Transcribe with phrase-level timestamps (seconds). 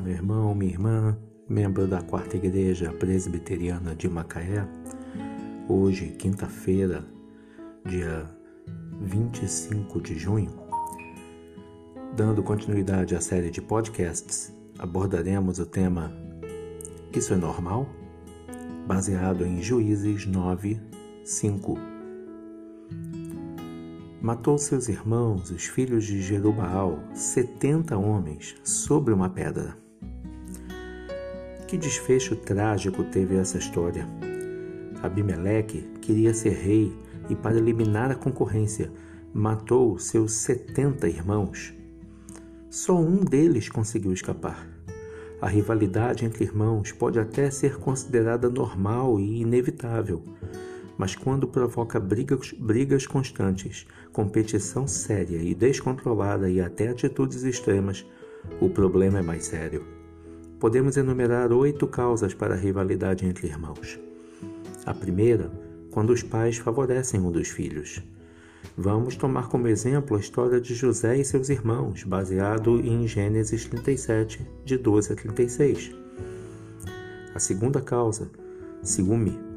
[0.00, 4.66] Meu irmão, minha irmã, membro da Quarta Igreja Presbiteriana de Macaé.
[5.68, 7.04] Hoje, quinta-feira,
[7.86, 8.24] dia
[9.00, 10.50] 25 de junho,
[12.16, 16.12] dando continuidade à série de podcasts, abordaremos o tema
[17.12, 17.88] Isso é normal?
[18.86, 20.78] baseado em Juízes 9,
[21.24, 21.78] 5.
[24.24, 29.76] Matou seus irmãos, os filhos de Jerubaal, setenta homens, sobre uma pedra.
[31.68, 34.08] Que desfecho trágico teve essa história.
[35.02, 36.90] Abimeleque queria ser rei
[37.28, 38.90] e, para eliminar a concorrência,
[39.30, 41.74] matou seus setenta irmãos.
[42.70, 44.66] Só um deles conseguiu escapar.
[45.38, 50.22] A rivalidade entre irmãos pode até ser considerada normal e inevitável,
[50.96, 58.06] mas quando provoca brigas, brigas constantes, competição séria e descontrolada e até atitudes extremas,
[58.60, 59.84] o problema é mais sério.
[60.60, 63.98] Podemos enumerar oito causas para a rivalidade entre irmãos.
[64.86, 65.50] A primeira,
[65.90, 68.02] quando os pais favorecem um dos filhos.
[68.76, 74.44] Vamos tomar como exemplo a história de José e seus irmãos, baseado em Gênesis 37,
[74.64, 75.94] de 12 a 36.
[77.34, 78.30] A segunda causa,
[78.82, 79.53] ciúme.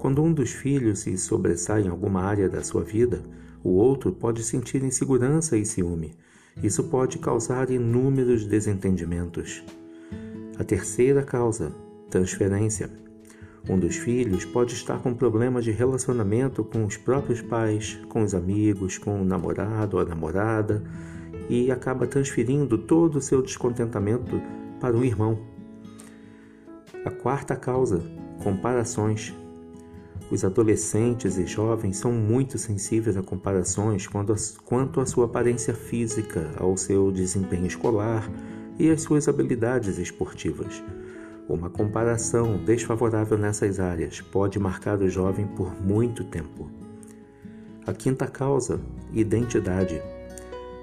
[0.00, 3.22] Quando um dos filhos se sobressai em alguma área da sua vida,
[3.62, 6.14] o outro pode sentir insegurança e ciúme.
[6.62, 9.62] Isso pode causar inúmeros desentendimentos.
[10.58, 11.70] A terceira causa,
[12.08, 12.88] transferência.
[13.68, 18.34] Um dos filhos pode estar com problemas de relacionamento com os próprios pais, com os
[18.34, 20.82] amigos, com o namorado ou a namorada
[21.46, 24.40] e acaba transferindo todo o seu descontentamento
[24.80, 25.38] para o irmão.
[27.04, 28.02] A quarta causa,
[28.42, 29.34] comparações.
[30.30, 36.76] Os adolescentes e jovens são muito sensíveis a comparações quanto à sua aparência física, ao
[36.76, 38.30] seu desempenho escolar
[38.78, 40.80] e às suas habilidades esportivas.
[41.48, 46.70] Uma comparação desfavorável nessas áreas pode marcar o jovem por muito tempo.
[47.84, 48.80] A quinta causa,
[49.12, 50.00] identidade.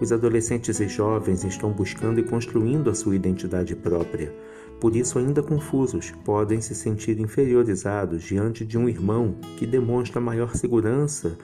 [0.00, 4.34] Os adolescentes e jovens estão buscando e construindo a sua identidade própria.
[4.80, 10.54] Por isso, ainda confusos, podem se sentir inferiorizados diante de um irmão que demonstra maior
[10.56, 11.38] segurança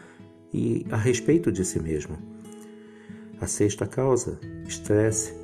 [0.53, 2.19] e a respeito de si mesmo.
[3.41, 5.40] A sexta causa, estresse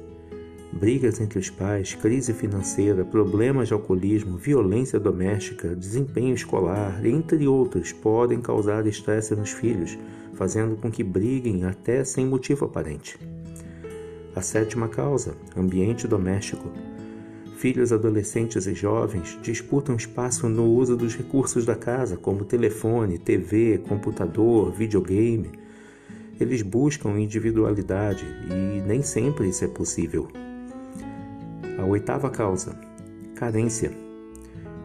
[0.77, 7.93] brigas entre os pais, crise financeira, problemas de alcoolismo, violência doméstica, desempenho escolar, entre outros,
[7.93, 9.99] podem causar estresse nos filhos,
[10.35, 13.19] fazendo com que briguem até sem motivo aparente.
[14.35, 16.71] A sétima causa, ambiente doméstico.
[17.57, 23.79] Filhos adolescentes e jovens disputam espaço no uso dos recursos da casa, como telefone, TV,
[23.89, 25.53] computador, videogame.
[26.39, 30.29] Eles buscam individualidade e nem sempre isso é possível.
[31.79, 32.79] A oitava causa:
[33.35, 33.93] carência.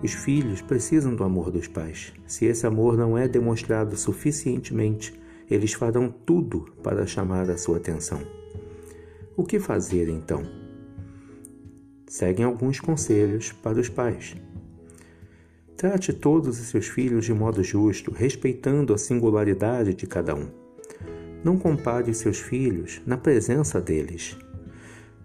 [0.03, 2.12] Os filhos precisam do amor dos pais.
[2.25, 5.13] Se esse amor não é demonstrado suficientemente,
[5.50, 8.22] eles farão tudo para chamar a sua atenção.
[9.38, 10.44] O que fazer então?
[12.07, 14.35] Seguem alguns conselhos para os pais.
[15.78, 20.47] Trate todos os seus filhos de modo justo, respeitando a singularidade de cada um.
[21.44, 24.38] Não compare seus filhos na presença deles.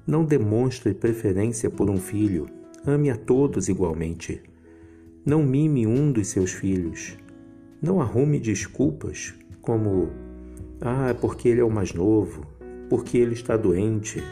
[0.06, 2.48] Não demonstre preferência por um filho,
[2.86, 4.40] ame a todos igualmente.
[5.24, 7.16] Não mime um dos seus filhos.
[7.82, 10.10] Não arrume desculpas como:
[10.80, 12.46] ah, é porque ele é o mais novo,
[12.88, 14.22] porque ele está doente.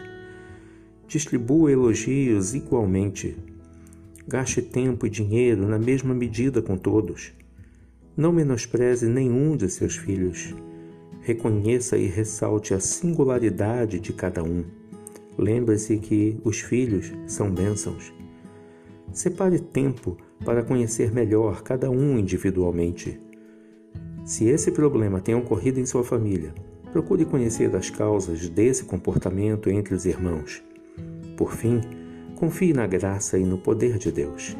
[1.08, 3.36] Distribua elogios igualmente.
[4.28, 7.32] Gaste tempo e dinheiro na mesma medida com todos.
[8.16, 10.54] Não menospreze nenhum de seus filhos.
[11.20, 14.62] Reconheça e ressalte a singularidade de cada um.
[15.36, 18.12] Lembre-se que os filhos são bênçãos.
[19.12, 23.20] Separe tempo para conhecer melhor cada um individualmente.
[24.24, 26.54] Se esse problema tem ocorrido em sua família,
[26.92, 30.62] procure conhecer as causas desse comportamento entre os irmãos.
[31.36, 31.80] Por fim,
[32.36, 34.56] confie na graça e no poder de Deus.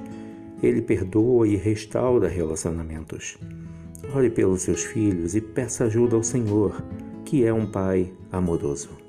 [0.63, 3.39] Ele perdoa e restaura relacionamentos.
[4.15, 6.83] Ore pelos seus filhos e peça ajuda ao Senhor,
[7.25, 9.04] que é um Pai amoroso.